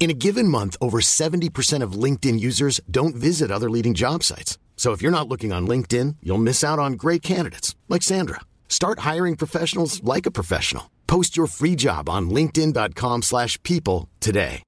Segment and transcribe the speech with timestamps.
[0.00, 4.56] In a given month, over 70% of LinkedIn users don't visit other leading job sites.
[4.74, 8.40] So if you're not looking on LinkedIn, you'll miss out on great candidates like Sandra.
[8.66, 10.90] Start hiring professionals like a professional.
[11.06, 14.62] Post your free job on linkedin.com/people today.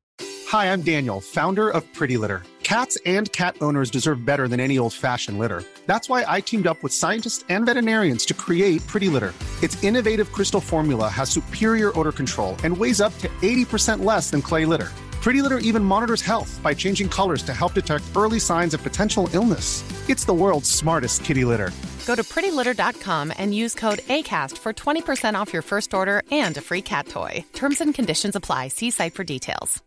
[0.49, 2.43] Hi, I'm Daniel, founder of Pretty Litter.
[2.63, 5.65] Cats and cat owners deserve better than any old-fashioned litter.
[5.87, 9.33] That's why I teamed up with scientists and veterinarians to create Pretty Litter.
[9.63, 14.43] Its innovative crystal formula has superior odor control and weighs up to 80% less than
[14.43, 14.93] clay litter.
[15.23, 19.29] Pretty Litter even monitors health by changing colors to help detect early signs of potential
[19.33, 19.85] illness.
[20.11, 21.71] It's the world's smartest kitty litter.
[22.07, 26.61] Go to prettylitter.com and use code ACAST for 20% off your first order and a
[26.61, 27.45] free cat toy.
[27.53, 28.69] Terms and conditions apply.
[28.69, 29.83] See site for details.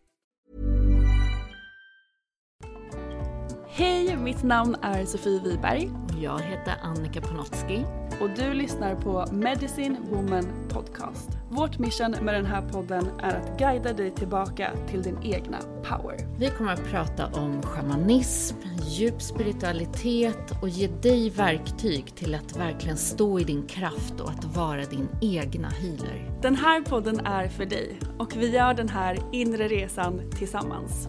[3.67, 7.85] Hej, mitt namn är Sofie Wiberg Jag heter Annika Panotski.
[8.21, 11.29] och du lyssnar på Medicine Woman Podcast.
[11.55, 16.17] Vårt mission med den här podden är att guida dig tillbaka till din egna power.
[16.37, 22.97] Vi kommer att prata om shamanism, djup spiritualitet och ge dig verktyg till att verkligen
[22.97, 26.31] stå i din kraft och att vara din egna healer.
[26.41, 31.07] Den här podden är för dig och vi gör den här inre resan tillsammans.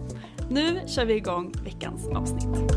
[0.50, 2.72] Nu kör vi igång veckans avsnitt.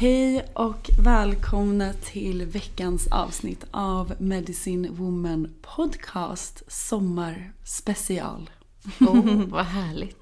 [0.00, 8.50] Hej och välkomna till veckans avsnitt av Medicine Woman Podcast Sommarspecial.
[9.00, 10.16] Oh, vad härligt.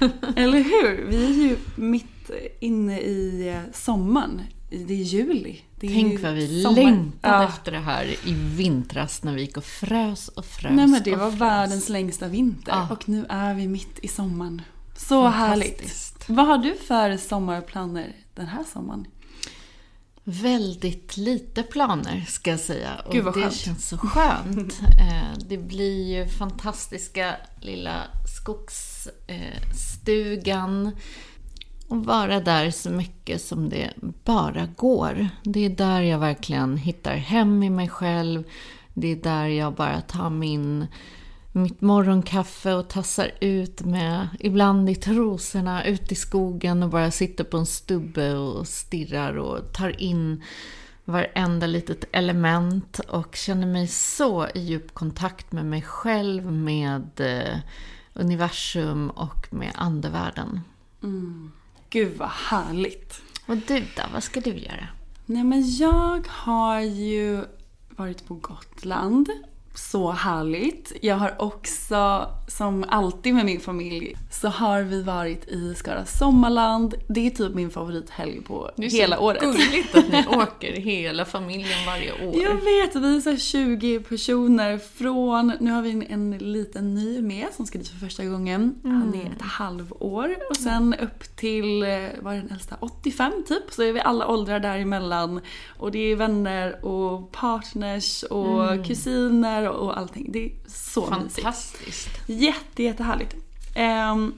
[0.36, 1.06] Eller hur?
[1.08, 2.30] Vi är ju mitt
[2.60, 4.42] inne i eh, sommaren.
[4.70, 5.60] Det är juli.
[5.80, 6.76] Det är Tänk vad vi sommar.
[6.76, 7.48] längtade Ja.
[7.48, 11.16] efter det här i vintras när vi gick och frös och frös Nej men det
[11.16, 11.40] var frös.
[11.40, 12.88] världens längsta vinter Ja.
[12.90, 14.62] och nu är vi mitt i sommaren.
[14.96, 16.24] Så härligt.
[16.28, 19.06] Vad har du för sommarplaner den här sommaren?
[20.24, 22.90] Väldigt lite planer ska jag säga.
[23.06, 23.54] Och Gud, vad det skönt.
[23.54, 24.80] känns så skönt.
[25.00, 28.04] Eh, det blir ju fantastiska lilla
[28.36, 30.96] skogsstugan.
[31.88, 33.92] Och vara där så mycket som det
[34.24, 35.28] bara går.
[35.42, 38.44] Det är där jag verkligen hittar hem i mig själv.
[38.94, 40.86] Det är där jag bara tar min,
[41.58, 47.44] mitt morgonkaffe och tassar ut med, ibland i trosorna, ut i skogen och bara sitter
[47.44, 50.42] på en stubbe och stirrar och tar in
[51.04, 57.58] varenda litet element och känner mig så i djup kontakt med mig själv, med eh,
[58.14, 60.60] universum och med andevärlden.
[61.90, 63.22] Gud vad härligt.
[63.46, 64.88] Och du då, vad ska du göra?
[65.26, 67.44] Nej men jag har ju
[67.90, 69.28] varit på Gotland.
[69.78, 70.92] Så härligt.
[71.00, 76.94] Jag har också, som alltid med min familj, så har vi varit i Skara Sommarland.
[77.08, 79.42] Det är typ min favorithelg på hela året.
[79.42, 82.42] gulligt att ni åker hela familjen varje år.
[82.42, 86.94] Jag vet, vi är så här 20 personer från, nu har vi en, en liten
[86.94, 88.74] ny med som ska dit för första gången.
[88.82, 90.36] Han är ett halvår.
[90.50, 91.88] Och sen upp till, eh,
[92.20, 93.62] vad är den äldsta, 85 typ.
[93.70, 95.40] Så är vi alla åldrar däremellan.
[95.78, 100.32] Och det är vänner och partners och kusiner och allting.
[100.32, 101.42] Det är så mysigt.
[101.42, 102.08] Fantastiskt.
[102.26, 103.34] Jätte, jättehärligt.
[103.74, 104.34] Ehm,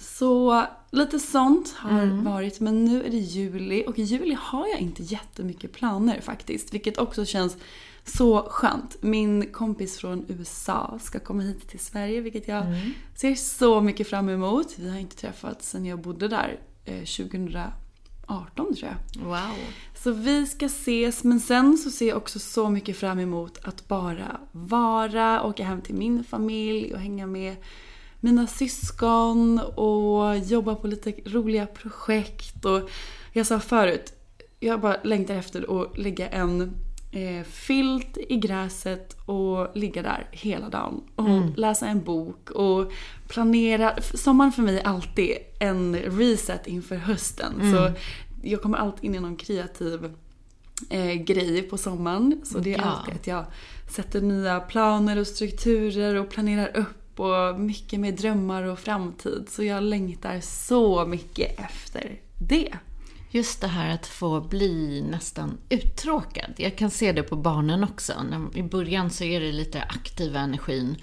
[0.00, 4.78] så lite sånt har varit, men nu är det juli och i juli har jag
[4.78, 6.74] inte jättemycket planer faktiskt.
[6.74, 7.56] Vilket också känns
[8.04, 8.96] så skönt.
[9.02, 12.64] Min kompis från USA ska komma hit till Sverige vilket jag
[13.14, 14.74] ser så mycket fram emot.
[14.78, 17.04] Vi har inte träffats sedan jag bodde där eh,
[18.28, 19.24] 2018 tror jag.
[19.24, 19.56] Wow.
[19.94, 23.88] Så vi ska ses, men sen så ser jag också så mycket fram emot att
[23.88, 27.56] bara vara, åka hem till min familj och hänga med
[28.20, 32.64] mina syskon och jobba på lite roliga projekt.
[32.64, 32.90] Och
[33.32, 34.12] jag sa förut,
[34.60, 36.74] jag bara längtar efter att lägga en
[37.12, 42.92] eh, filt i gräset och ligga där hela dagen och läsa en bok och
[43.28, 43.94] planera.
[44.02, 47.52] Sommaren för mig är alltid en reset inför hösten.
[47.74, 47.90] Så
[48.42, 50.14] jag kommer alltid in i någon kreativ
[50.90, 52.40] eh, grej på sommaren.
[52.44, 52.84] Så det är Ja.
[52.84, 53.44] alltid att jag
[53.90, 59.46] sätter nya planer och strukturer och planerar upp och mycket med drömmar och framtid.
[59.48, 62.72] Så jag längtar så mycket efter det.
[63.38, 66.54] Just det här att få bli nästan uttråkad.
[66.56, 68.12] Jag kan se det på barnen också.
[68.54, 70.96] I början så är det lite aktiva energin.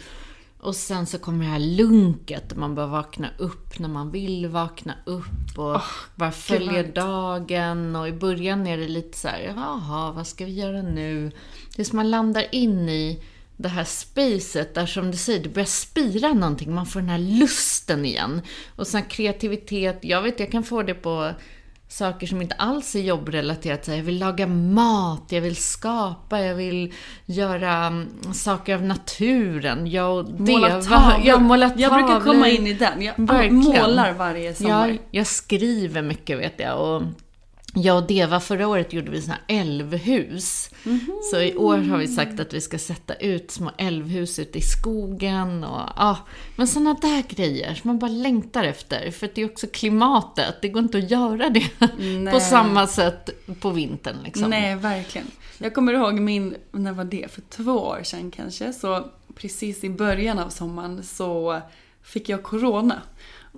[0.59, 4.93] Och sen så kommer det här lunket, man bör vakna upp när man vill vakna
[5.05, 5.81] upp och
[6.15, 6.95] bara följer härligt.
[6.95, 7.95] dagen.
[7.95, 11.31] Och i början är det lite så här, jaha, vad ska vi göra nu?
[11.75, 13.23] Det är som man landar in i
[13.57, 16.73] det här spacet där som du säger, det börjar spira någonting.
[16.73, 18.41] Man får den här lusten igen.
[18.75, 21.33] Och sen kreativitet, jag vet, jag kan få det på
[21.87, 23.85] saker som inte alls är jobbrelaterat.
[23.85, 26.93] Så Jag vill laga mat, jag vill skapa, jag vill
[27.25, 29.87] göra mm, saker av naturen.
[29.91, 31.21] Jag och Måla tavlor.
[31.27, 33.01] Jag målar Jag brukar komma in i den.
[33.01, 33.55] Jag Verkligen.
[33.55, 34.87] målar varje sommar.
[34.87, 36.79] Jag, jag skriver mycket vet jag.
[36.79, 37.03] Och
[37.75, 40.69] jag och Deva förra året gjorde vi såna här älvhus.
[41.31, 44.61] Så i år har vi sagt att vi ska sätta ut små älvhus ute i
[44.61, 45.63] skogen.
[45.63, 46.17] Och, ja,
[46.55, 49.11] men såna där grejer som man bara längtar efter.
[49.11, 50.55] För det är också klimatet.
[50.61, 51.69] Det går inte att göra det
[52.31, 53.29] på samma sätt
[53.59, 54.17] på vintern.
[54.23, 54.49] Liksom.
[54.49, 55.27] Nej, verkligen.
[55.57, 57.31] Jag kommer ihåg min, när var det?
[57.31, 58.73] För två år sedan kanske.
[58.73, 61.61] Så precis i början av sommaren så
[62.03, 63.01] fick jag corona.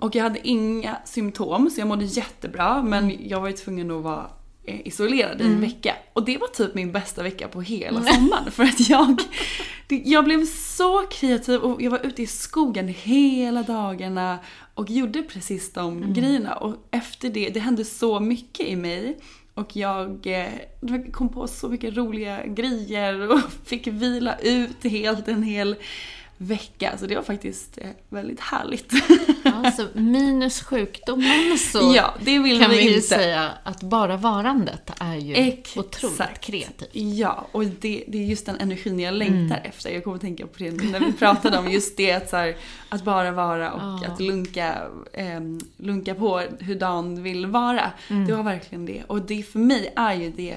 [0.00, 4.02] Och jag hade inga symptom så jag mådde jättebra men jag var ju tvungen att
[4.02, 4.30] vara
[4.64, 5.96] eh, isolerad i en vecka.
[6.12, 8.50] Och det var typ min bästa vecka på hela sommaren.
[8.50, 9.18] För att jag,
[9.86, 14.38] det, jag blev så kreativ och jag var ute i skogen hela dagarna
[14.74, 16.54] och gjorde precis de grejerna.
[16.54, 19.18] Och efter det, det hände så mycket i mig.
[19.54, 25.42] Och jag eh, kom på så mycket roliga grejer och fick vila ut helt en
[25.42, 25.76] hel
[26.38, 26.98] vecka.
[26.98, 28.92] Så det var faktiskt eh, väldigt härligt.
[29.44, 33.06] Ja, så minus sjukdomen så Ja, det vill kan vi vi ju inte.
[33.06, 35.32] säga att bara varandet är ju
[35.76, 36.44] otroligt Exakt.
[36.44, 36.88] kreativt.
[36.92, 39.18] Ja, och det, det är just den energin jag Mm.
[39.18, 39.90] längtar efter.
[39.90, 42.56] Jag kommer att tänka på det när vi pratade om just det att, så här,
[42.88, 44.74] att bara vara och att lunka,
[45.12, 47.90] ehm, lunka på hur dagen vill vara.
[48.08, 48.26] Mm.
[48.26, 49.02] Det var verkligen det.
[49.06, 50.56] Och det för mig är ju det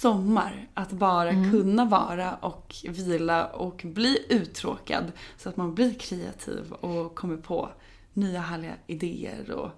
[0.00, 0.68] sommar.
[0.74, 5.12] Att bara kunna vara och vila och bli uttråkad.
[5.36, 7.70] Så att man blir kreativ och kommer på
[8.12, 9.50] nya härliga idéer.
[9.50, 9.70] Och,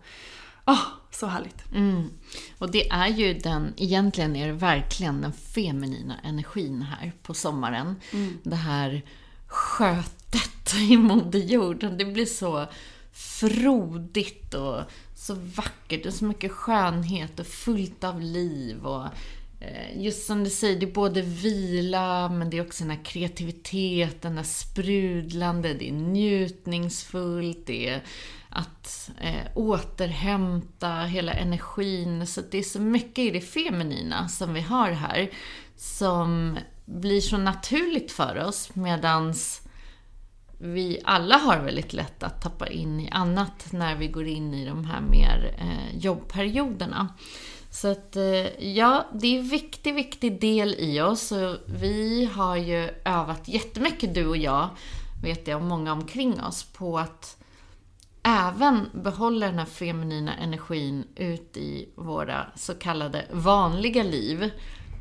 [0.67, 1.73] åh, så härligt.
[1.75, 2.11] Mm.
[2.59, 7.95] Och det är ju den, egentligen är det verkligen den feminina energin här på sommaren.
[8.43, 9.03] Det här
[9.47, 11.97] skötet i Moder Jord.
[11.99, 12.67] Det blir så
[13.13, 14.81] frodigt och
[15.15, 18.87] så vackert och så mycket skönhet och fullt av liv.
[18.87, 19.07] Och
[19.61, 23.05] Eh, just som du säger, det är både vila men det är också den här
[23.05, 28.03] kreativiteten, det här sprudlande, det är njutningsfullt, det är
[28.49, 32.27] att eh, återhämta hela energin.
[32.27, 35.31] Så det är så mycket i det feminina som vi har här
[35.77, 39.63] som blir så naturligt för oss medans
[40.59, 44.67] vi alla har väldigt lätt att tappa in i annat när vi går in i
[44.67, 47.09] de här mer eh, jobbperioderna.
[47.71, 51.33] Så att eh, ja, det är en viktig, viktig del i oss.
[51.33, 54.69] Och vi har ju övat jättemycket, du och jag,
[55.23, 57.37] vet jag, och många omkring oss, på att
[58.23, 64.51] även behålla den här feminina energin ut i våra så kallade vanliga liv.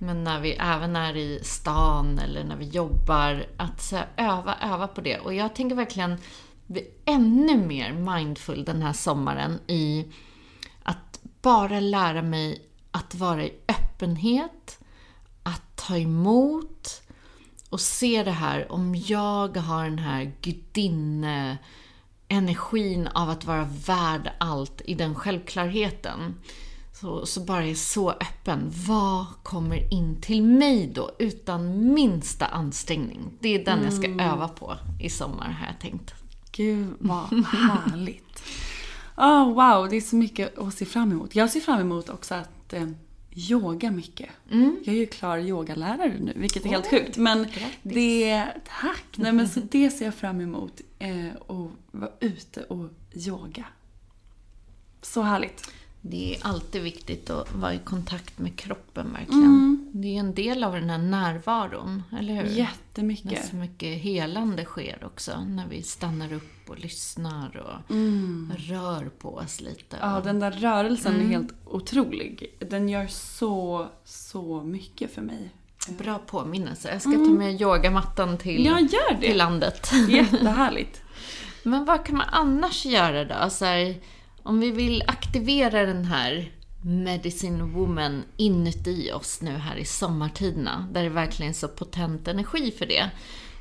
[0.01, 4.55] Men när vi även är i stan eller när vi jobbar, att så här, öva,
[4.61, 5.19] öva på det.
[5.19, 6.17] Och jag tänker verkligen
[6.67, 10.05] bli ännu mer mindful den här sommaren i
[11.41, 14.79] bara lära mig att vara i öppenhet,
[15.43, 17.01] att ta emot
[17.69, 21.57] och se det här om jag har den här gudinne
[22.27, 26.35] energin av att vara värd allt i den självklarheten.
[26.93, 28.71] Så, så bara är så öppen.
[28.87, 33.37] Vad kommer in till mig då utan minsta ansträngning?
[33.39, 36.13] Det är den jag ska öva på i sommar har jag tänkt.
[36.51, 38.43] Gud vad härligt.
[39.19, 41.35] Oh, wow, det är så mycket att se fram emot.
[41.35, 42.87] Jag ser fram emot också att eh,
[43.31, 44.29] yoga mycket.
[44.85, 47.17] Jag är ju klar yogalärare nu, vilket är helt sjukt.
[47.17, 47.47] Men
[47.83, 48.45] det...
[48.81, 49.05] Tack!
[49.15, 50.81] Nej, men så det ser jag fram emot.
[50.99, 53.65] Eh, att vara ute och yoga.
[55.01, 55.71] Så härligt.
[56.01, 59.78] Det är alltid viktigt att vara i kontakt med kroppen verkligen.
[59.93, 62.43] Det är en del av den här närvaron, eller hur?
[62.43, 63.45] När Jättemycket.
[63.49, 65.43] så mycket helande sker också.
[65.47, 67.95] När vi stannar upp och lyssnar och
[68.69, 69.97] rör på oss lite.
[70.01, 72.57] Ja, den där rörelsen är helt otrolig.
[72.69, 75.49] Den gör så, så mycket för mig.
[75.97, 76.89] Bra påminnelse.
[76.91, 79.27] Jag ska ta med yogamattan till, Ja, gör det.
[79.27, 79.91] till landet.
[80.09, 81.01] Jättehärligt.
[81.63, 83.49] Men vad kan man annars göra då?
[83.49, 83.95] Så här,
[84.43, 91.03] om vi vill aktivera den här medicine woman inuti oss nu här i sommartiderna, där
[91.03, 93.09] det verkligen är så potent energi för det.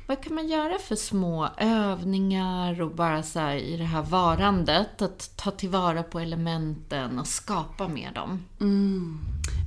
[0.07, 5.01] Vad kan man göra för små övningar och bara så här i det här varandet,
[5.01, 8.43] att ta tillvara på elementen och skapa med dem?
[8.59, 9.19] Mm.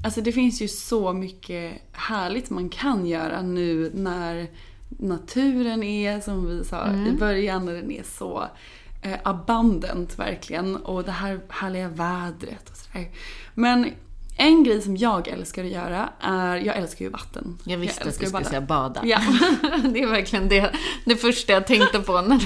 [0.05, 4.51] Alltså det finns ju så mycket härligt man kan göra nu när
[4.89, 7.07] naturen är, som vi sa mm.
[7.07, 8.49] i början, när den är så
[9.03, 10.77] eh, abundant verkligen.
[10.77, 13.09] Och det här härliga vädret och sådär.
[13.55, 13.91] Men
[14.37, 17.59] en grej som jag älskar att göra är, jag älskar ju vatten.
[17.65, 19.01] Jag visste jag att du skulle säga bada.
[19.05, 19.19] Ja.
[19.93, 20.73] det är verkligen det,
[21.05, 22.21] det första jag tänkte på.
[22.21, 22.41] När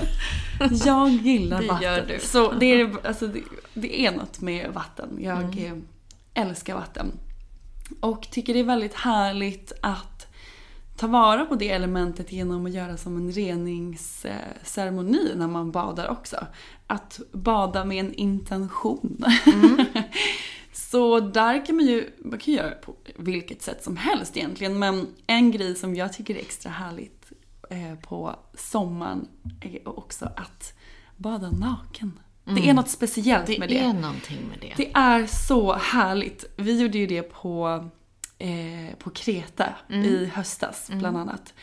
[0.86, 1.82] jag gillar det vatten.
[1.82, 2.18] Gör du.
[2.20, 3.42] Så det är, alltså, det,
[3.75, 5.18] det, är något med vatten.
[5.20, 5.84] Jag mm.
[6.34, 7.12] älskar vatten.
[8.00, 10.15] Och tycker det är väldigt härligt att
[10.97, 16.47] ta vara på det elementet genom att göra som en reningsceremoni när man badar också.
[16.87, 19.25] Att bada med en intention.
[19.47, 19.85] Mm.
[20.73, 24.79] Så där kan man ju, man kan göra på vilket sätt som helst egentligen.
[24.79, 27.33] Men en grej som jag tycker är extra härligt
[27.71, 29.29] eh, på sommaren
[29.61, 30.75] är också att
[31.17, 32.12] bada naken.
[32.47, 32.62] Mm.
[32.62, 33.75] Det är något speciellt det med det.
[33.75, 34.73] Det är någonting med det.
[34.76, 36.45] Det är så härligt.
[36.57, 37.88] Vi gjorde ju det på,
[38.38, 40.05] eh, på Kreta mm.
[40.05, 41.16] i höstas bland mm.
[41.16, 41.55] annat.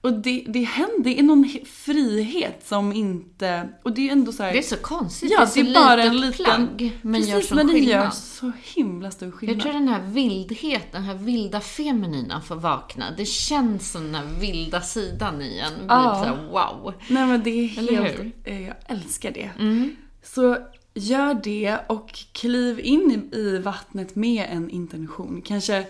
[0.00, 3.68] Och det, det händer, det är någon frihet som inte...
[3.82, 5.32] Och det är ändå så här, Det är så konstigt.
[5.32, 6.44] Ja, det är, det är bara en liten...
[6.44, 8.04] plagg, men precis, gör sån men det skillnad.
[8.04, 9.56] gör så himla stor skillnad.
[9.56, 13.10] Jag tror den här vildheten, den här vilda feminina får vakna.
[13.16, 15.86] Det känns som den här vilda sidan i en.
[15.88, 16.22] Ja.
[16.24, 16.94] så här, wow.
[17.08, 18.20] Nej men det är helt...
[18.44, 19.50] eh, Jag älskar det.
[19.58, 19.96] Mm.
[20.22, 20.58] Så
[20.94, 25.42] gör det och kliv in i vattnet med en intention.
[25.44, 25.86] Kanske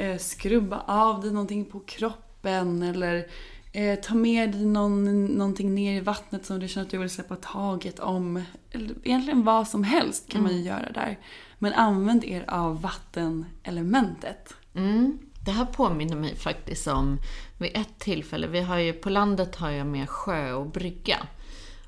[0.00, 3.26] eh, skrubba av dig någonting på kroppen eller
[3.72, 7.10] Eh, ta med dig någon, någonting ner i vattnet som du känner att du vill
[7.10, 8.42] släppa taget om.
[8.70, 11.18] Eller egentligen vad som helst kan man ju göra där.
[11.58, 14.54] Men använd er av vattenelementet.
[14.74, 15.18] Mm.
[15.44, 17.18] Det här påminner mig faktiskt om
[17.58, 18.46] vid ett tillfälle.
[18.46, 21.18] Vi har ju, på landet har jag med sjö och brygga.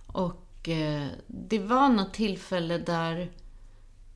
[0.06, 3.30] Och eh, det var något tillfälle där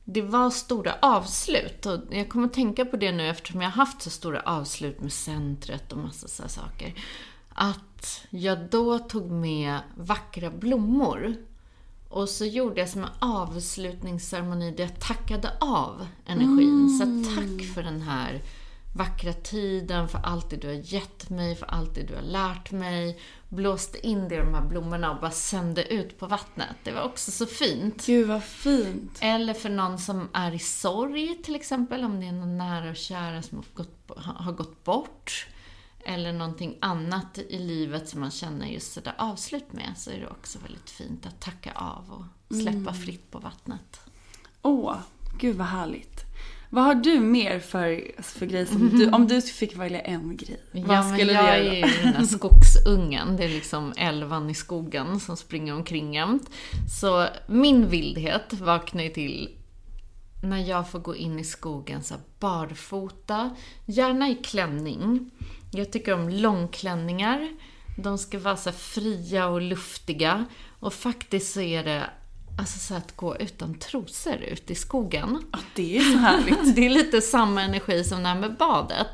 [0.09, 1.85] det var stora avslut.
[1.85, 5.01] Och jag kommer att tänka på det nu eftersom jag har haft så stora avslut
[5.01, 6.93] med centret och massa sådana saker
[7.49, 11.35] att jag då tog med vackra blommor.
[12.09, 16.89] Och så gjorde jag som en avslutningsceremoni där jag tackade av energin.
[16.89, 18.41] Så tack för den här
[18.97, 22.71] vackra tiden, för allt det du har gett mig, för allt det du har lärt
[22.71, 23.19] mig.
[23.49, 26.75] Blåste in det i de här blommorna och bara sände ut på vattnet.
[26.83, 28.05] Det var också så fint.
[28.05, 29.17] Gud vad fint.
[29.21, 32.95] Eller för någon som är i sorg till exempel, om det är någon nära och
[32.95, 35.47] kära som har gått, har gått bort
[36.07, 40.27] eller någonting annat i livet som man känner just sådär avslut med så är det
[40.27, 42.93] också väldigt fint att tacka av och släppa mm.
[42.93, 43.99] fritt på vattnet.
[44.61, 44.97] Åh,
[45.39, 46.26] gud vad härligt.
[46.69, 50.59] Vad har du mer för, för grejer som du, om du fick välja en grej,
[50.71, 51.75] ja, vad skulle men jag du göra?
[51.75, 56.49] är ju den här skogsungen, det är liksom älvan i skogen som springer omkring jämt.
[57.01, 59.49] Så min vildhet vaknar ju till
[60.43, 63.55] när jag får gå in i skogen så barfota,
[63.85, 65.31] gärna i klänning.
[65.71, 67.49] Jag tycker om långklänningar.
[67.97, 70.45] De ska vara så fria och luftiga.
[70.79, 72.03] Och faktiskt så är det
[72.57, 75.43] alltså så att gå utan trosor ut i skogen.
[75.51, 76.57] Ja, det är så härligt.
[76.75, 79.07] det är lite samma energi som det här med badet.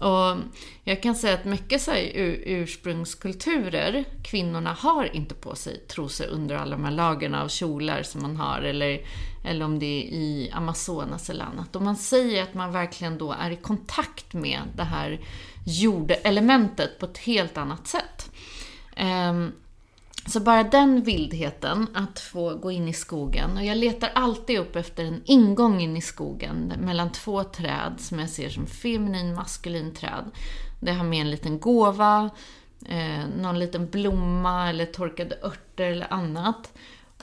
[0.00, 0.36] Och
[0.84, 6.56] jag kan säga att mycket så ur, ursprungskulturer, kvinnorna har inte på sig trosor under
[6.56, 9.00] alla de här lagren av kjolar som man har, eller,
[9.44, 11.76] eller om det är i Amazonas eller annat.
[11.76, 15.20] Och man säger att man verkligen då är i kontakt med det här
[15.66, 18.30] jordelementet på ett helt annat sätt.
[19.30, 19.52] Um,
[20.28, 23.56] så bara den vildheten, att få gå in i skogen.
[23.56, 28.18] Och jag letar alltid upp efter en ingång in i skogen mellan två träd som
[28.18, 30.30] jag ser som feminin maskulin träd.
[30.80, 32.30] Där jag har med en liten gåva,
[32.86, 36.72] eh, någon liten blomma eller torkade örter eller annat.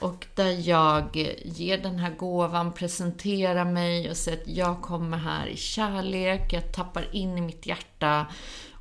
[0.00, 5.46] Och där jag ger den här gåvan, presenterar mig och säger att jag kommer här
[5.46, 8.26] i kärlek, jag tappar in i mitt hjärta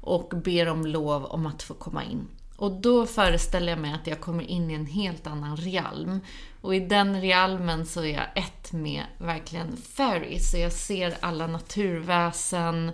[0.01, 2.27] och ber om lov om att få komma in.
[2.55, 6.19] Och då föreställer jag mig att jag kommer in i en helt annan realm.
[6.61, 10.51] Och i den realmen så är jag ett med verkligen fairies.
[10.51, 12.91] Så jag ser alla naturväsen.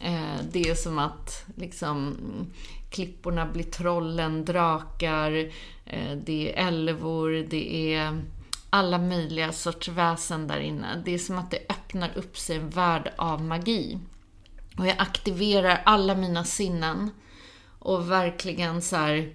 [0.00, 2.16] Eh, det är som att liksom
[2.90, 5.32] klipporna blir trollen, drakar,
[5.86, 8.22] eh, det är älvor, det är
[8.70, 11.02] alla möjliga sorts väsen där inne.
[11.04, 13.98] Det är som att det öppnar upp sig en värld av magi.
[14.78, 17.10] Och jag aktiverar alla mina sinnen
[17.84, 19.34] och verkligen så här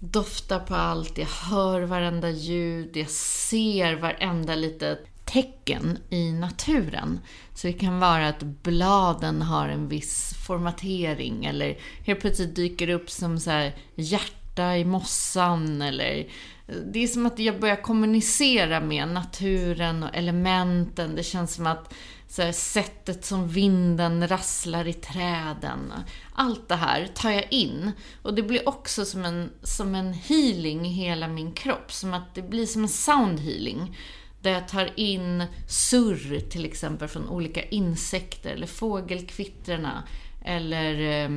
[0.00, 7.20] doftar på allt, jag hör varenda ljud, jag ser varenda litet tecken i naturen.
[7.54, 13.10] Så det kan vara att bladen har en viss formatering eller helt plötsligt dyker upp
[13.10, 16.26] som så här hjärta i mossan eller
[16.66, 21.16] det är som att jag börjar kommunicera med naturen och elementen.
[21.16, 21.94] Det känns som att
[22.28, 25.92] så här, sättet som vinden rasslar i träden.
[26.34, 27.92] Allt det här tar jag in.
[28.22, 31.92] Och det blir också som en, som en healing i hela min kropp.
[31.92, 33.96] Som att det blir som en sound healing.
[34.42, 40.02] Där jag tar in surr till exempel från olika insekter eller fågelkvittrarna.
[40.46, 41.30] Eller eh,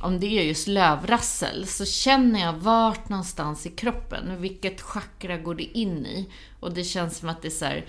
[0.00, 5.54] om det är just lövrassel så känner jag vart någonstans i kroppen, vilket chakra går
[5.54, 6.28] det in i?
[6.60, 7.84] Och det känns som att det så här,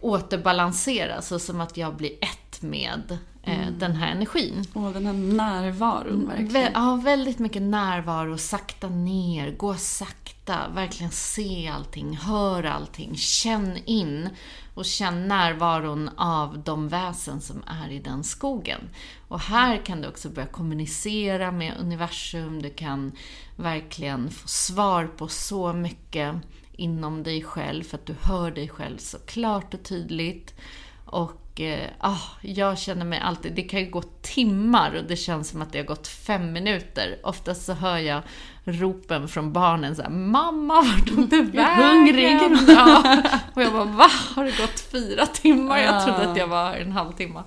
[0.00, 3.78] återbalanseras och som att jag blir ett med eh, mm.
[3.78, 4.64] den här energin.
[4.72, 6.72] Och den här närvaron verkligen.
[6.74, 14.28] ja, väldigt mycket närvaro, sakta ner, gå sakta, verkligen se allting, hör allting, känn in
[14.74, 18.80] och känn närvaron av de väsen som är i den skogen.
[19.28, 23.12] Och här kan du också börja kommunicera med universum, du kan
[23.56, 26.34] verkligen få svar på så mycket
[26.72, 30.54] inom dig själv, för att du hör dig själv så klart och tydligt.
[31.04, 35.48] Och eh, ah, jag känner mig alltid, det kan ju gå timmar och det känns
[35.48, 37.20] som att det har gått fem minuter.
[37.22, 38.22] Oftast så hör jag
[38.64, 41.82] ropen från barnen såhär, Mamma, vart tog du vägen?
[41.96, 42.38] Hungrig.
[42.68, 43.16] Ja.
[43.54, 44.06] Och jag bara, va?
[44.34, 45.78] Har det gått fyra timmar?
[45.78, 47.42] Jag trodde att jag var en halvtimme.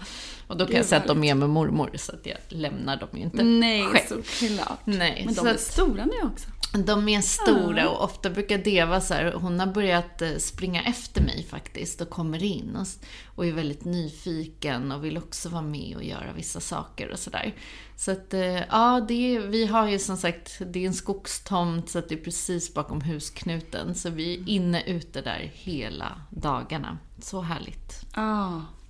[0.48, 3.10] Och då kan jag säga att de är med mormor, så att jag lämnar dem
[3.14, 4.24] ju inte Nej, själv.
[4.24, 4.80] såklart.
[4.86, 6.50] Nej, Men de är stora nu också.
[6.78, 11.22] De är stora och ofta brukar Deva så här, hon har börjat eh, springa efter
[11.22, 12.88] mig faktiskt och kommer in och,
[13.36, 17.54] och är väldigt nyfiken och vill också vara med och göra vissa saker och sådär.
[17.98, 21.90] Så att, eh, ja, det är, vi har ju som sagt, det är en skogstomt
[21.90, 23.96] så att det är precis bakom husknuten.
[23.96, 26.98] Så vi är inne ute där hela dagarna.
[27.22, 28.06] Så härligt.
[28.16, 28.62] Ja.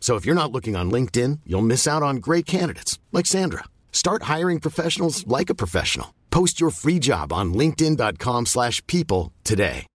[0.00, 3.64] So if you're not looking on LinkedIn, you'll miss out on great candidates like Sandra.
[3.92, 6.14] Start hiring professionals like a professional.
[6.30, 9.86] Post your free job on linkedin.com/people today.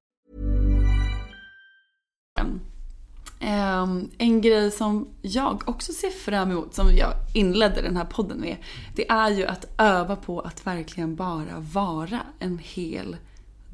[3.41, 8.39] Um, en grej som jag också ser fram emot, som jag inledde den här podden
[8.39, 8.57] med,
[8.95, 13.17] det är ju att öva på att verkligen bara vara en hel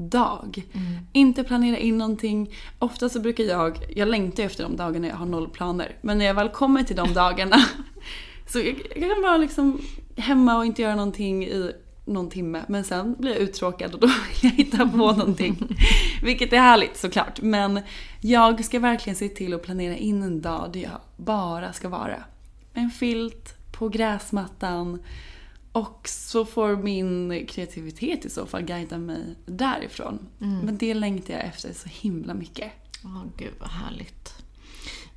[0.10, 0.64] dag.
[0.74, 0.98] Mm.
[1.14, 2.50] Inte planera in någonting.
[2.80, 5.96] Ofta så brukar jag, jag längtar efter de dagarna jag har noll planer.
[6.02, 7.58] Men när jag väl kommer till de dagarna
[8.48, 9.82] så jag, jag kan vara liksom
[10.18, 11.72] hemma och inte göra någonting i
[12.06, 12.62] någon timme.
[12.68, 14.08] Men sen blir jag uttråkad och då
[14.42, 15.78] vill jag hitta på någonting.
[16.24, 17.42] Vilket är härligt såklart.
[17.42, 17.80] Men
[18.22, 22.24] jag ska verkligen se till att planera in en dag där jag bara ska vara.
[22.74, 25.00] En filt på gräsmattan
[25.72, 30.28] och så får min kreativitet i så fall guida mig därifrån.
[30.42, 30.60] Mm.
[30.60, 32.72] Men det längtar jag efter så himla mycket.
[33.04, 34.34] Åh, oh, gud vad härligt.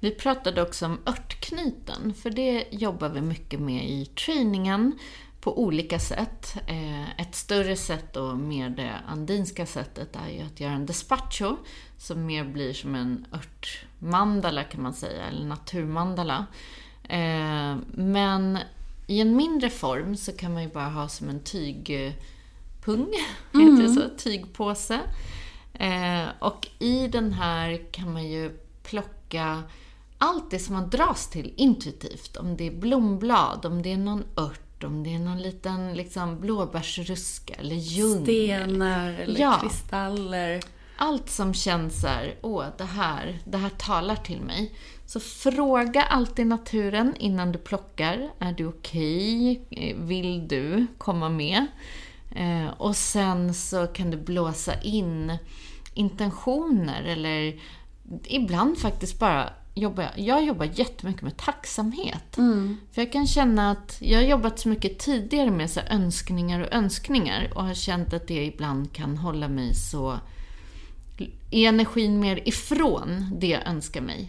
[0.01, 4.99] Vi pratade också om örtknyten, för det jobbar vi mycket med i träningen
[5.41, 6.57] på olika sätt.
[6.67, 11.57] Eh, ett större sätt och mer det andinska sättet är ju att göra en despacho,
[11.99, 16.47] som mer blir som en örtmandala kan man säga, eller naturmandala.
[17.09, 18.59] Eh, men
[19.07, 22.15] i en mindre form så kan man ju bara ha som en tygpung,
[23.55, 23.77] mm.
[23.77, 24.09] heter det så?
[24.19, 25.01] Tygpåse.
[25.75, 29.63] Eh, och i den här kan man ju plocka
[30.19, 32.37] allt det som man dras till intuitivt.
[32.37, 36.41] Om det är blomblad, om det är någon ört, om det är någon liten liksom,
[36.41, 38.23] blåbärsruska eller ljung.
[38.23, 39.59] Stenar eller ja.
[39.63, 40.61] kristaller.
[40.97, 44.75] Allt som känns såhär, åh, det här, det här talar till mig.
[45.07, 48.31] Så fråga alltid naturen innan du plockar.
[48.39, 49.61] Är du okej?
[49.71, 49.95] Okay?
[49.95, 51.67] Vill du komma med?
[52.31, 55.39] Eh, och sen så kan du blåsa in
[55.95, 57.61] intentioner eller
[58.25, 62.39] ibland faktiskt bara jobbar jag, jobbar jättemycket med tacksamhet.
[62.93, 66.73] För jag kan känna att jag har jobbat så mycket tidigare med så önskningar och
[66.73, 70.19] önskningar och har känt att det ibland kan hålla mig så
[71.51, 74.29] är energin mer ifrån det jag önskar mig.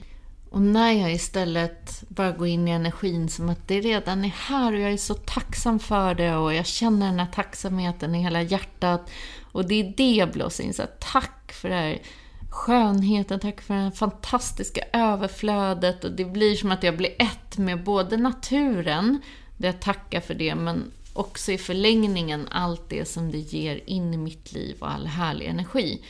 [0.49, 4.73] Och när jag istället bara går in i energin som att det redan är här
[4.73, 8.41] och jag är så tacksam för det och jag känner den här tacksamheten i hela
[8.41, 9.09] hjärtat.
[9.51, 10.73] Och det är det jag blåser in.
[10.73, 12.01] Så här, tack för det här
[12.49, 16.03] skönheten, tack för det fantastiska överflödet.
[16.03, 19.21] Och det blir som att jag blir ett med både naturen,
[19.57, 24.13] där jag tackar för det, men också i förlängningen allt det som det ger in
[24.13, 26.01] i mitt liv och all härlig energi.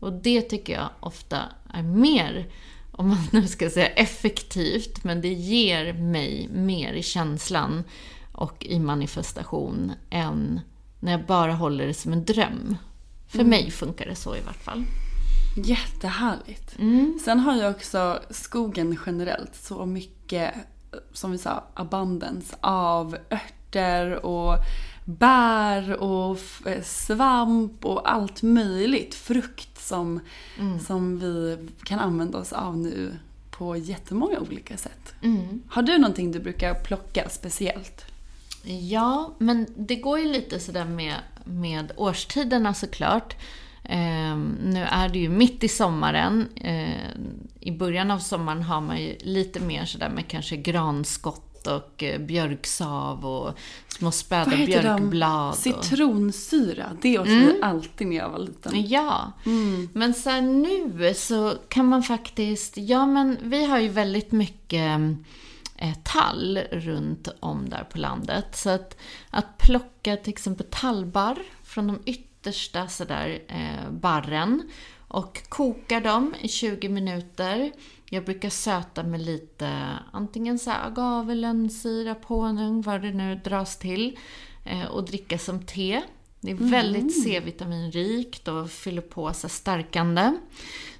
[0.00, 1.42] Och det tycker jag ofta
[1.74, 2.48] är mer,
[2.92, 7.84] om man nu ska säga effektivt, men det ger mig mer i känslan
[8.32, 10.60] och i manifestation än
[11.00, 12.76] när jag bara håller det som en dröm.
[13.28, 14.84] För mig funkar det så i vart fall.
[15.64, 16.76] Jättehärligt.
[17.24, 20.54] Sen har ju också skogen generellt så mycket,
[21.12, 24.54] som vi sa, abundance av örter och
[25.08, 29.14] bär och eh, svamp och allt möjligt.
[29.14, 30.20] Frukt som,
[30.86, 33.12] som vi kan använda oss av nu
[33.50, 35.14] på jättemånga olika sätt.
[35.68, 38.04] Har du någonting du brukar plocka speciellt?
[38.62, 43.36] Ja, men det går ju lite sådär med, med årstiderna såklart.
[43.84, 46.48] Eh, nu är det ju mitt i sommaren.
[46.56, 47.10] Eh,
[47.60, 52.20] I början av sommaren har man ju lite mer sådär med kanske granskott och eh,
[52.20, 53.58] björksav och
[53.98, 55.48] små späda björkblad.
[55.50, 56.96] och- Citronsyra.
[57.02, 58.88] Det åt vi alltid när jag var liten.
[58.88, 59.32] Ja,
[59.92, 65.00] men så här nu så kan man faktiskt, ja men vi har ju väldigt mycket
[65.76, 68.46] eh, tall runt om där på landet.
[68.56, 68.96] Så att,
[69.30, 74.62] att plocka till exempel tallbarr från de yttersta sådär eh, barren
[75.08, 77.72] och koka dem i 20 minuter.
[78.10, 83.78] Jag brukar söta med lite antingen så här agave, lönnsirap, honung, vad det nu dras
[83.78, 84.18] till.
[84.64, 86.02] Eh, och dricka som te.
[86.40, 90.32] Det är väldigt C-vitaminrikt och fyller på så stärkande.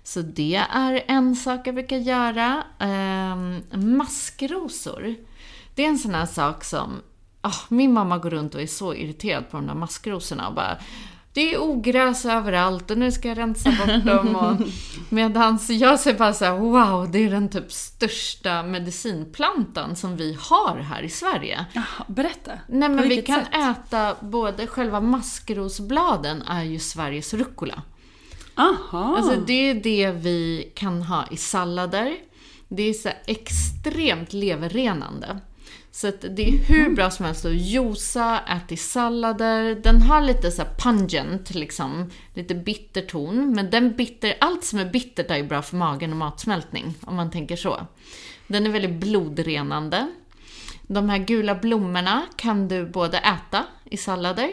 [0.02, 2.62] Så det är en sak jag brukar göra.
[2.78, 5.14] Ehm, maskrosor.
[5.74, 7.02] Det är en sån här sak som...
[7.40, 10.78] ah, min mamma går runt och är så irriterad på de där maskrosorna och bara
[11.32, 14.36] det är ogräs överallt och nu ska jag rensa bort dem.
[14.36, 14.56] Och
[15.12, 20.38] medans jag säger bara så här, wow, det är den typ största medicinplantan som vi
[20.40, 21.66] har här i Sverige.
[21.72, 22.52] Jaha, berätta.
[22.68, 23.54] Nej men vi kan sätt?
[23.54, 27.82] äta både själva maskrosbladen är ju Sveriges rucola.
[28.54, 29.16] Aha.
[29.16, 32.16] Alltså det är det vi kan ha i sallader.
[32.68, 35.38] Det är så extremt leverrenande.
[36.00, 39.74] Så det är hur bra som helst att josa, äta i sallader.
[39.74, 43.52] Den har lite så pungent, liksom, lite bitter ton.
[43.52, 47.30] Men den bitter, allt som är bittert är bra för magen och matsmältning, om man
[47.30, 47.86] tänker så.
[48.46, 50.12] Den är väldigt blodrenande.
[50.82, 54.50] De här gula blommorna kan du både äta i sallader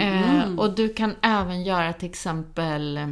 [0.00, 3.08] eh, och du kan även göra till exempel eh,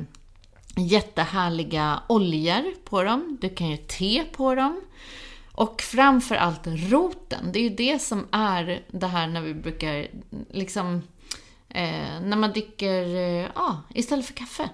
[0.76, 3.38] jättehärliga oljor på dem.
[3.40, 4.80] Du kan göra te på dem.
[5.54, 7.52] Och framför allt roten.
[7.52, 10.06] Det är ju det som är det här när vi brukar
[10.50, 11.02] liksom
[11.68, 14.68] eh, när man dricker, eh, istället för kaffe.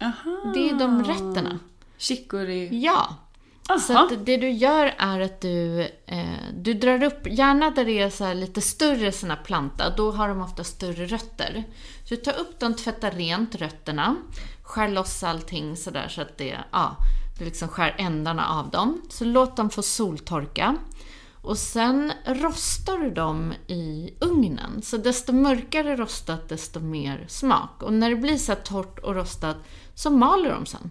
[0.00, 0.52] Aha.
[0.54, 1.58] Det är de rätterna.
[1.98, 2.68] Chicory.
[2.82, 3.16] Ja.
[3.80, 4.04] Så Aha.
[4.04, 8.10] att det du gör är att du, eh, du drar upp, gärna där det är
[8.10, 11.64] så lite större såna planta, då har de ofta större rötter.
[12.04, 14.16] Så du tar upp dem, tvättar rent rötterna,
[14.62, 16.96] skär loss allting sådär så att det, ja,
[17.40, 19.02] du liksom skär ändarna av dem.
[19.08, 20.76] Så låt dem få soltorka.
[21.42, 24.82] Och sen rostar du dem i ugnen.
[24.82, 27.82] Så desto mörkare rostat, desto mer smak.
[27.82, 29.56] Och när det blir så torrt och rostat,
[29.94, 30.90] så maler de sen.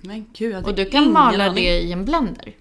[0.00, 1.54] Men gud, Och du kan mala aning.
[1.64, 2.56] det i en blender.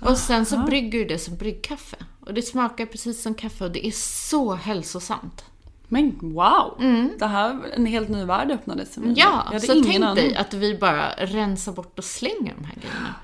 [0.00, 1.96] Och sen så brygger du det som bryggkaffe.
[2.20, 3.90] Och det smakar precis som kaffe och det är
[4.30, 5.44] så hälsosamt.
[5.92, 6.76] Men wow!
[7.18, 9.14] Det här, en helt ny värld öppnades för mig.
[9.16, 10.14] Ja, så ingen tänk aning.
[10.14, 13.14] dig att vi bara rensar bort och slänger de här grejerna.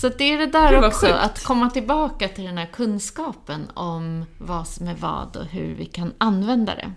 [0.00, 1.18] Så det är det där vad också, sjukt.
[1.18, 5.86] att komma tillbaka till den här kunskapen om vad som är vad och hur vi
[5.86, 6.92] kan använda det.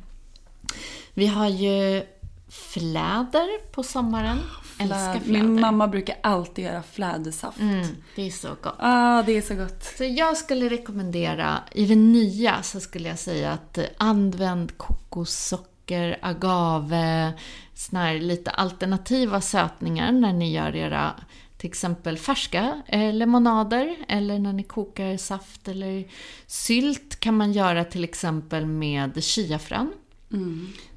[1.13, 2.03] Vi har ju
[2.49, 4.39] fläder på sommaren.
[4.79, 5.43] Älskar fläder.
[5.43, 7.59] Min mamma brukar alltid göra flädersaft.
[7.59, 8.75] Mm, det är så gott.
[8.79, 9.83] Ah, det är så gott.
[9.97, 17.33] Så jag skulle rekommendera, i det nya så skulle jag säga att använd kokossocker, agave,
[17.73, 21.13] såna här lite alternativa sötningar när ni gör era
[21.57, 26.07] till exempel färska eh, lemonader eller när ni kokar saft eller
[26.47, 29.91] sylt kan man göra till exempel med chiafrön.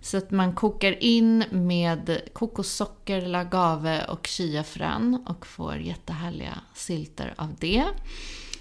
[0.01, 7.55] Så att man kokar in med kokossocker, lagave och chiafrön och får jättehärliga sylter av
[7.59, 7.85] det.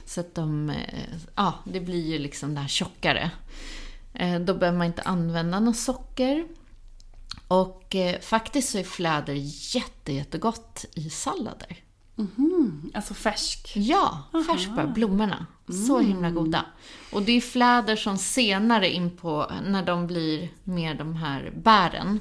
[0.05, 3.31] Så att de, eh, ja, det blir ju liksom det här tjockare.
[4.13, 6.47] Eh, Då behöver man inte använda något socker.
[7.47, 9.33] Och eh, faktiskt så är fläder
[9.75, 11.77] jätte, jättegott i sallader.
[12.93, 13.71] Alltså färsk.
[13.75, 15.45] Ja, färskbär, blommorna.
[15.71, 16.65] Så himla goda.
[17.11, 22.19] Och det är fläder som senare in på, när de blir mer de här bären,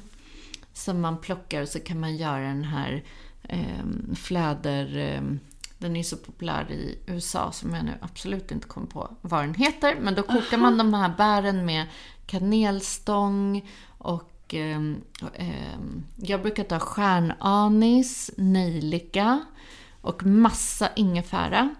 [0.73, 3.03] som man plockar och så kan man göra den här
[3.43, 4.97] eh, fläder...
[4.97, 5.21] Eh,
[5.81, 9.53] den är så populär i USA som jag nu absolut inte kommer på vad den
[9.53, 9.97] heter.
[10.01, 11.87] Men då kokar man de här bären med
[12.25, 14.81] kanelstång och eh,
[15.33, 15.79] eh,
[16.15, 19.45] jag brukar ta stjärnanis, nejlika
[20.01, 21.75] och massa ingefära.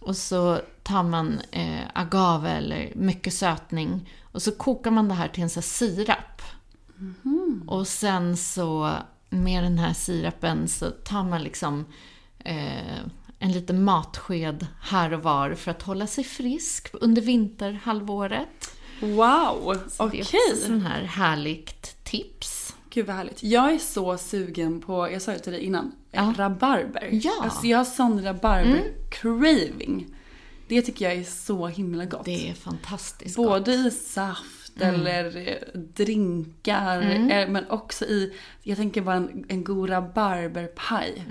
[0.00, 5.28] Och så tar man eh, agave eller mycket sötning och så kokar man det här
[5.28, 6.42] till en sån här sirap.
[7.66, 8.94] Och sen så
[9.30, 11.84] med den här sirapen så tar man liksom
[12.38, 12.98] eh,
[13.38, 18.74] en liten matsked här och var för att hålla sig frisk under vinterhalvåret.
[19.00, 20.24] Wow, Så okej.
[20.30, 22.74] Det är också sån här härligt tips.
[22.90, 23.42] Gud vad härligt.
[23.42, 26.34] Jag är så sugen på, jag sa ju till dig innan, Ja.
[26.36, 27.08] rabarber.
[27.12, 27.32] Ja.
[27.32, 27.44] Mm.
[27.44, 30.04] Alltså jag har sån rabarber-craving.
[30.68, 32.24] Det tycker jag är så himla gott.
[32.24, 33.86] Det är fantastiskt Både gott.
[33.86, 39.90] i saft eller eh, drinkar, eh, men också i, jag tänker bara en, en god
[39.90, 41.24] rabarberpaj.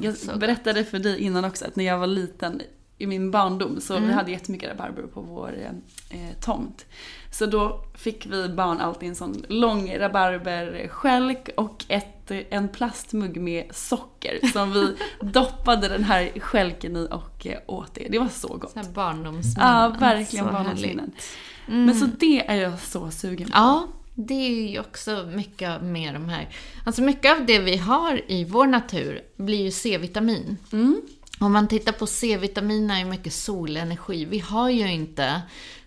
[0.00, 2.62] jag så berättade för dig innan också att när jag var liten
[2.98, 6.86] i min barndom så vi hade jättemycket rabarber på vår eh, eh, tomt.
[7.32, 13.64] Så då fick vi barn alltid en sån lång rabarberskälk och ett, en plastmugg med
[13.70, 18.08] socker som vi doppade den här skälken i och eh, åt det.
[18.10, 18.72] Det var så gott.
[18.72, 19.70] Så här barndomsminnen.
[19.74, 20.98] Ja, verkligen Så barndomsminnen.
[21.66, 21.86] härligt.
[21.86, 23.52] Men så det är jag så sugen på.
[23.54, 26.48] Ja, det är ju också mycket med de här.
[26.86, 30.56] Alltså mycket av det vi har i vår natur blir ju C-vitamin.
[31.40, 34.24] Om man tittar på C-vitamin är ju mycket solenergi.
[34.24, 35.42] Vi har ju inte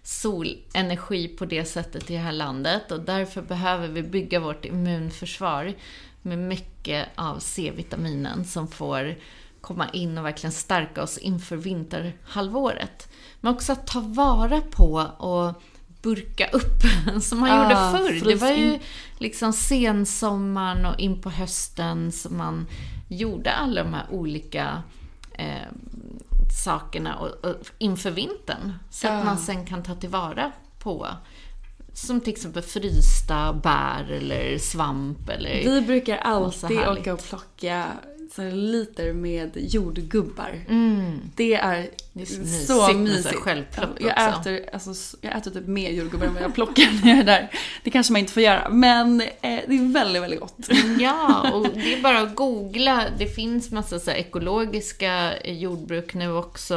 [0.08, 5.74] solenergi på det sättet i det här landet och därför behöver vi bygga vårt immunförsvar
[6.22, 9.16] med mycket av C-vitaminen som får
[9.62, 13.12] komma in och verkligen stärka oss inför vinterhalvåret.
[13.42, 15.62] Men också att ta vara på och
[16.02, 16.82] burka upp
[17.22, 18.30] som man Ah, gjorde förr.
[18.30, 18.80] Det var ju
[19.18, 22.68] liksom sensommaren och in på hösten som man
[23.08, 24.84] gjorde alla de här olika
[25.38, 25.68] eh,
[26.64, 28.74] sakerna och, och inför vintern.
[28.90, 31.08] Så att man sen kan ta tillvara på
[31.94, 35.64] som till exempel frysta bär eller svamp eller...
[35.64, 37.88] Vi brukar alltid åka och plocka
[38.52, 40.60] liter med jordgubbar.
[41.36, 43.36] Det är, Det är så mysigt så här mysigt.
[43.36, 47.20] självplock jag, äter, alltså, jag äter typ mer jordgubbar än vad jag plockar när jag
[47.20, 47.52] är där.
[47.84, 50.56] Det kanske man inte får göra, men eh, det är väldigt, väldigt gott.
[51.00, 53.04] Ja, och det är bara att googla.
[53.18, 56.76] Det finns massa så ekologiska jordbruk nu också.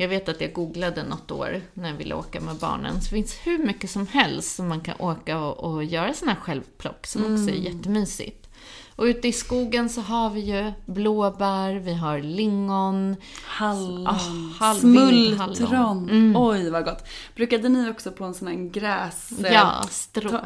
[0.00, 2.94] Jag vet att jag googlade något år när jag ville åka med barnen.
[2.94, 6.32] Så det finns hur mycket som helst som man kan åka och, och göra sådana
[6.32, 8.47] här självplock som också är jättemysigt.
[8.98, 14.18] Och ute i skogen så har vi ju blåbär, vi har lingon, Hallon, Ah,
[14.60, 15.10] hall- smultron.
[15.50, 16.10] vildhallon.
[16.10, 16.36] Mm.
[16.36, 17.08] Oj vad gott.
[17.36, 19.32] Brukade ni också på en sån här gräs...
[19.44, 20.30] eh, ja, strå.
[20.30, 20.44] ta-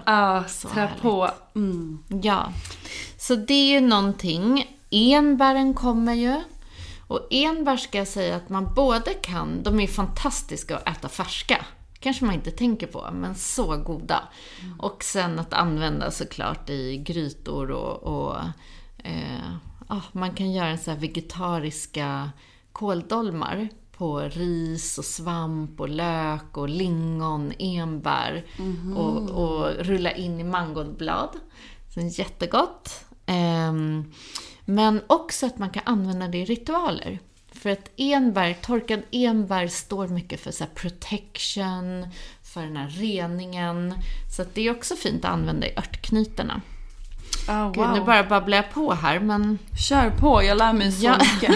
[0.80, 1.02] härligt.
[1.02, 1.30] på.
[1.54, 1.98] Mm.
[2.22, 2.52] Ja,
[3.18, 4.76] så det är ju någonting.
[4.90, 6.40] Enbären kommer ju.
[7.08, 11.64] Och enbär ska jag säga att man både kan, de är fantastiska att äta färska.
[12.02, 14.22] Kanske man inte tänker på, men så goda.
[14.78, 18.36] Och sen att använda såklart i grytor och, och
[19.04, 19.54] eh,
[19.86, 22.30] ah, man kan göra så här vegetariska
[22.72, 28.44] kåldolmar på ris och svamp och lök och lingon, enbär
[28.96, 31.30] och, och rulla in i mangoldblad.
[31.94, 33.04] Så jättegott.
[33.26, 34.12] Ehm,
[34.64, 37.18] men också att man kan använda det i ritualer.
[37.62, 42.06] För att enbär, torkad enbär står mycket för så protection,
[42.54, 43.94] för den här reningen.
[44.36, 46.60] Så det är också fint att använda i örtknytorna.
[47.48, 51.04] Ah, Gud, nu bara babblar jag på här, men Kör på, jag lär mig så
[51.04, 51.18] Ja.
[51.18, 51.54] mycket.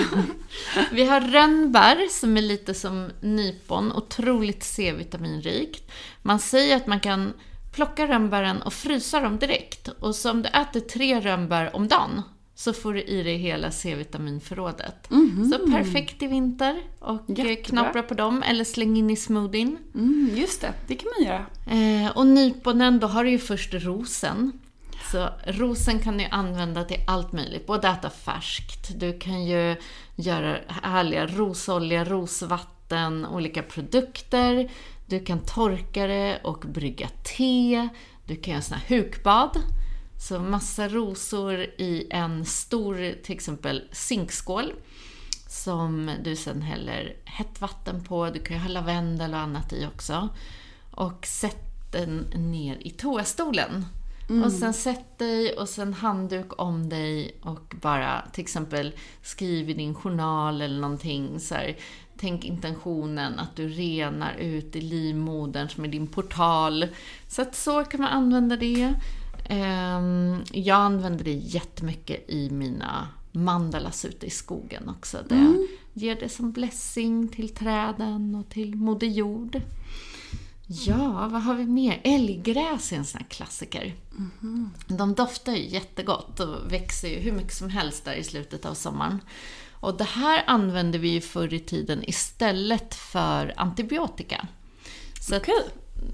[0.92, 5.90] vi har rönnbär som är lite som nypon, otroligt C-vitaminrikt.
[6.22, 7.32] Man säger att man kan
[7.72, 9.88] plocka rönnbären och frysa dem direkt.
[9.88, 12.22] Och så om du äter tre rönnbär om dagen
[12.58, 15.08] så får du i dig hela C-vitaminförrådet.
[15.52, 17.56] Så perfekt i vinter och eh, Jättebra.
[17.56, 19.78] knapra på dem eller släng in i smoothien.
[19.94, 21.46] Mm, just det, det kan man göra.
[21.66, 24.52] Eh, och nyponen, då har du ju först rosen.
[25.12, 29.76] Så rosen kan du använda till allt möjligt, både äta färskt, du kan ju
[30.16, 34.70] göra härliga rosolja, rosvatten, olika produkter.
[35.06, 37.88] Du kan torka det och brygga te.
[38.24, 39.58] Du kan göra såna här hukbad.
[40.18, 44.72] Så massa rosor i en stor, till exempel zinkskål.
[45.48, 48.30] Som du sen häller hett vatten på.
[48.30, 50.28] Du kan ju ha lavendel och annat i också.
[50.90, 53.86] Och sätt den ner i toastolen.
[54.28, 54.42] Mm.
[54.42, 59.74] Och sen sätt dig och sen handduk om dig och bara till exempel skriv i
[59.74, 61.76] din journal eller någonting så här,
[62.18, 66.86] Tänk intentionen att du renar ut i livmodern som är din portal.
[67.28, 68.94] Så att så kan man använda det.
[69.48, 75.18] Ehm, jag använder det jättemycket i mina mandalas ute i skogen också.
[75.28, 75.66] Där mm.
[75.92, 79.60] ger det som blessing till träden och till Moder Jord.
[80.66, 82.00] Ja, vad har vi mer?
[82.04, 83.94] Älggräs är en sån här klassiker.
[84.42, 84.70] Mm.
[84.86, 88.74] De doftar ju jättegott och växer ju hur mycket som helst där i slutet av
[88.74, 89.20] sommaren.
[89.72, 94.48] Och det här använde vi ju förr i tiden istället för antibiotika.
[95.20, 95.54] Så okay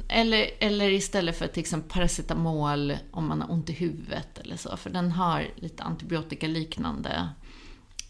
[0.09, 4.77] eller, eller istället för till exempel paracetamol om man har ont i huvudet eller så.
[4.77, 7.29] För den har lite antibiotikaliknande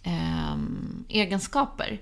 [0.03, 0.57] eh,
[1.09, 2.01] egenskaper.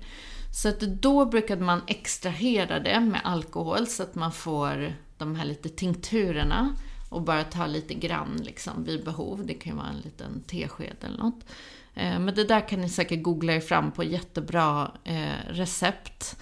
[0.53, 5.45] Så att då brukade man extrahera det med alkohol så att man får de här
[5.45, 6.75] lite tinkturerna
[7.09, 9.45] och bara ta lite grann liksom vid behov.
[9.45, 11.45] Det kan ju vara en liten tesked eller något.
[11.93, 16.37] Eh, men det där kan ni säkert googla er fram på jättebra eh, recept.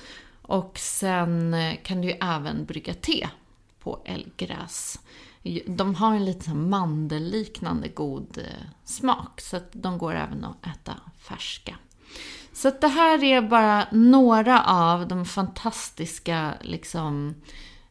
[0.49, 3.29] Och sen eh, kan du ju även brygga te
[3.79, 4.99] på älggräs.
[5.65, 8.39] De har en lite mandelliknande god
[8.83, 11.75] smak, så att de går även att äta färska.
[12.53, 17.35] Så att det här är bara några av de fantastiska liksom,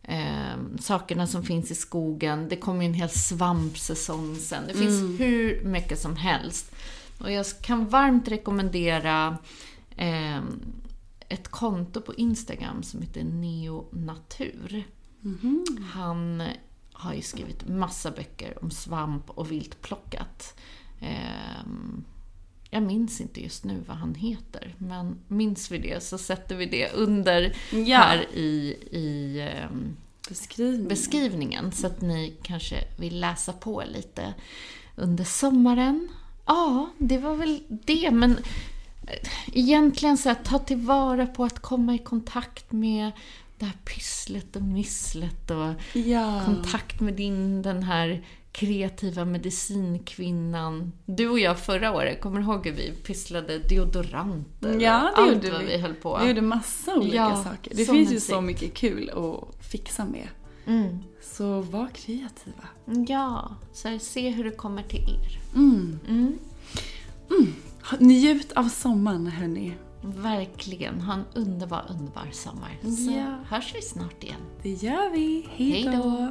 [0.03, 2.49] eh, sakerna som finns i skogen.
[2.49, 4.62] Det kommer ju en hel svampsäsong sen.
[4.68, 5.18] Det finns mm.
[5.18, 6.75] hur mycket som helst.
[7.21, 9.38] Och jag kan varmt rekommendera
[9.97, 10.40] eh,
[11.29, 14.85] ett konto på Instagram som heter Neonatur.
[15.25, 15.64] Mm.
[15.93, 16.43] Han
[16.93, 20.59] har ju skrivit massa böcker om svamp och viltplockat.
[21.01, 21.67] Eh,
[22.71, 26.67] jag minns inte just nu vad han heter, men minns vi det så sätter vi
[26.67, 27.99] det under ja.
[27.99, 29.71] här i, i eh,
[30.29, 30.88] beskrivningen.
[30.88, 31.73] beskrivningen.
[31.73, 34.35] Så att ni kanske vill läsa på lite
[34.97, 36.09] under sommaren.
[36.47, 38.37] Ja, det var väl det, men
[39.53, 43.12] egentligen så att ta tillvara på att komma i kontakt med
[43.59, 46.42] det här pysslet och misslet och ja.
[46.44, 50.92] kontakt med din, den här kreativa medicinkvinnan.
[51.07, 54.81] Du och jag förra året, kommer du ihåg hur vi pysslade deodoranter?
[54.81, 55.66] Ja, det allt gjorde vad vi.
[55.66, 56.18] vi höll på.
[56.23, 57.73] Vi gjorde massa olika ja, saker.
[57.75, 60.29] Det finns ju så mycket kul att fixa med.
[60.66, 60.99] Mm.
[61.23, 62.68] Så var kreativa.
[63.09, 65.40] Ja, så här, se hur det kommer till er.
[65.55, 65.99] Mm.
[66.09, 66.38] Mm.
[67.98, 69.74] Njut av sommaren, hörni.
[70.03, 71.01] Verkligen.
[71.01, 72.79] Ha en underbar, underbar sommar.
[72.83, 73.38] Så ja.
[73.48, 74.40] hörs vi snart igen.
[74.62, 75.48] Det gör vi.
[75.51, 76.31] Hej då.